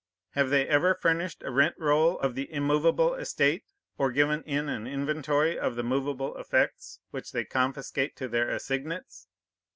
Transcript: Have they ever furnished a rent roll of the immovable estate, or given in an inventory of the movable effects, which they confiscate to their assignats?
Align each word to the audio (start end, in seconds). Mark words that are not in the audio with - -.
Have 0.31 0.49
they 0.49 0.67
ever 0.67 0.95
furnished 0.99 1.43
a 1.43 1.51
rent 1.51 1.75
roll 1.77 2.17
of 2.21 2.33
the 2.33 2.51
immovable 2.51 3.13
estate, 3.13 3.65
or 3.99 4.11
given 4.11 4.41
in 4.45 4.67
an 4.67 4.87
inventory 4.87 5.59
of 5.59 5.75
the 5.75 5.83
movable 5.83 6.35
effects, 6.39 6.97
which 7.11 7.31
they 7.31 7.45
confiscate 7.45 8.15
to 8.15 8.27
their 8.27 8.49
assignats? 8.49 9.27